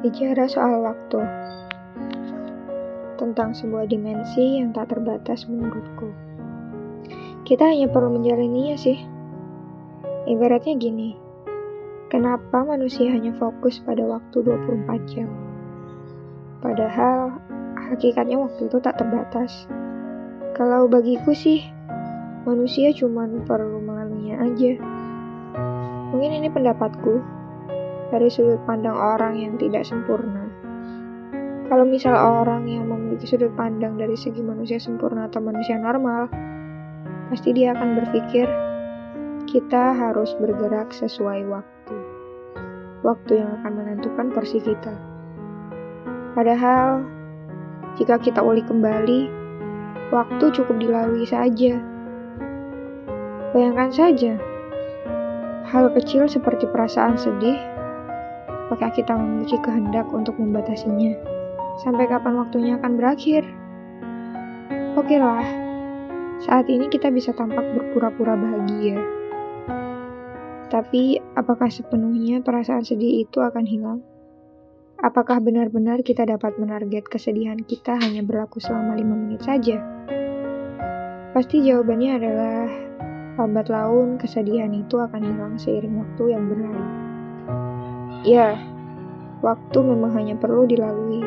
Bicara 0.00 0.48
soal 0.48 0.80
waktu. 0.80 1.20
Tentang 3.20 3.52
sebuah 3.52 3.84
dimensi 3.88 4.60
yang 4.60 4.72
tak 4.72 4.96
terbatas 4.96 5.44
menurutku. 5.44 6.08
Kita 7.44 7.68
hanya 7.68 7.88
perlu 7.92 8.16
menjalaninya 8.16 8.76
sih. 8.80 8.96
Ibaratnya 10.24 10.76
gini. 10.80 11.16
Kenapa 12.08 12.66
manusia 12.66 13.12
hanya 13.12 13.36
fokus 13.36 13.78
pada 13.84 14.02
waktu 14.02 14.40
24 14.42 15.12
jam? 15.12 15.28
Padahal 16.64 17.38
hakikatnya 17.76 18.40
waktu 18.40 18.66
itu 18.66 18.78
tak 18.82 18.98
terbatas. 18.98 19.68
Kalau 20.58 20.90
bagiku 20.90 21.30
sih 21.32 21.62
Manusia 22.40 22.88
cuma 22.96 23.28
perlu 23.44 23.84
melaluinya 23.84 24.40
aja. 24.40 24.80
Mungkin 26.08 26.40
ini 26.40 26.48
pendapatku 26.48 27.20
dari 28.10 28.28
sudut 28.28 28.58
pandang 28.66 28.94
orang 28.94 29.38
yang 29.38 29.54
tidak 29.56 29.86
sempurna. 29.86 30.50
Kalau 31.70 31.86
misal 31.86 32.18
orang 32.18 32.66
yang 32.66 32.90
memiliki 32.90 33.30
sudut 33.30 33.54
pandang 33.54 33.94
dari 33.94 34.18
segi 34.18 34.42
manusia 34.42 34.82
sempurna 34.82 35.30
atau 35.30 35.38
manusia 35.38 35.78
normal, 35.78 36.26
pasti 37.30 37.54
dia 37.54 37.70
akan 37.70 37.94
berpikir 38.02 38.50
kita 39.46 39.94
harus 39.94 40.34
bergerak 40.42 40.90
sesuai 40.90 41.46
waktu. 41.46 41.96
Waktu 43.06 43.32
yang 43.38 43.50
akan 43.62 43.72
menentukan 43.78 44.34
porsi 44.34 44.58
kita. 44.58 44.92
Padahal, 46.34 47.06
jika 47.94 48.18
kita 48.18 48.42
uli 48.42 48.66
kembali, 48.66 49.30
waktu 50.10 50.44
cukup 50.50 50.76
dilalui 50.82 51.22
saja. 51.22 51.78
Bayangkan 53.54 53.90
saja, 53.90 54.38
hal 55.70 55.90
kecil 55.94 56.26
seperti 56.26 56.66
perasaan 56.70 57.14
sedih 57.14 57.58
apakah 58.70 58.94
kita 58.94 59.18
memiliki 59.18 59.58
kehendak 59.66 60.06
untuk 60.14 60.38
membatasinya? 60.38 61.18
Sampai 61.82 62.06
kapan 62.06 62.38
waktunya 62.38 62.78
akan 62.78 62.94
berakhir? 62.94 63.42
Oke 64.94 65.18
lah, 65.18 65.42
saat 66.38 66.70
ini 66.70 66.86
kita 66.86 67.10
bisa 67.10 67.34
tampak 67.34 67.66
berpura-pura 67.74 68.38
bahagia. 68.38 68.94
Tapi, 70.70 71.18
apakah 71.34 71.66
sepenuhnya 71.66 72.46
perasaan 72.46 72.86
sedih 72.86 73.26
itu 73.26 73.42
akan 73.42 73.66
hilang? 73.66 74.06
Apakah 75.02 75.42
benar-benar 75.42 76.06
kita 76.06 76.22
dapat 76.22 76.54
menarget 76.62 77.10
kesedihan 77.10 77.58
kita 77.58 77.98
hanya 77.98 78.22
berlaku 78.22 78.62
selama 78.62 78.94
lima 78.94 79.18
menit 79.18 79.42
saja? 79.42 79.82
Pasti 81.34 81.66
jawabannya 81.66 82.10
adalah 82.22 82.70
lambat 83.34 83.66
laun 83.66 84.14
kesedihan 84.14 84.70
itu 84.70 84.94
akan 84.94 85.26
hilang 85.26 85.54
seiring 85.58 86.06
waktu 86.06 86.38
yang 86.38 86.46
berlalu. 86.46 86.86
Ya, 88.20 88.52
waktu 89.40 89.80
memang 89.80 90.12
hanya 90.12 90.36
perlu 90.36 90.68
dilalui. 90.68 91.24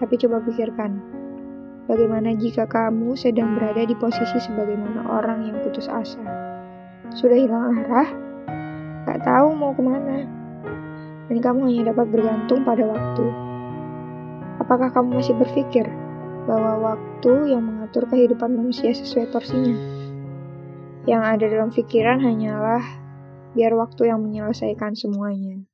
Tapi 0.00 0.16
coba 0.16 0.40
pikirkan, 0.40 0.96
bagaimana 1.84 2.32
jika 2.32 2.64
kamu 2.64 3.12
sedang 3.20 3.52
berada 3.52 3.84
di 3.84 3.92
posisi 3.92 4.40
sebagaimana 4.40 5.04
orang 5.04 5.44
yang 5.44 5.60
putus 5.60 5.84
asa? 5.92 6.24
Sudah 7.12 7.36
hilang 7.36 7.84
arah, 7.84 8.08
gak 9.04 9.28
tahu 9.28 9.52
mau 9.52 9.76
ke 9.76 9.84
mana, 9.84 10.24
dan 11.28 11.36
kamu 11.44 11.68
hanya 11.68 11.92
dapat 11.92 12.06
bergantung 12.08 12.64
pada 12.64 12.88
waktu. 12.88 13.26
Apakah 14.64 14.88
kamu 14.88 15.20
masih 15.20 15.36
berpikir 15.36 15.84
bahwa 16.48 16.96
waktu 16.96 17.52
yang 17.52 17.60
mengatur 17.60 18.08
kehidupan 18.08 18.56
manusia 18.56 18.88
sesuai 18.96 19.28
porsinya? 19.28 19.76
Yang 21.04 21.22
ada 21.28 21.44
dalam 21.44 21.68
pikiran 21.68 22.24
hanyalah 22.24 22.80
biar 23.52 23.76
waktu 23.76 24.08
yang 24.08 24.24
menyelesaikan 24.24 24.96
semuanya. 24.96 25.68